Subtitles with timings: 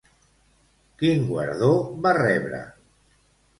[1.01, 1.71] Quin guardó
[2.07, 2.65] va rebre?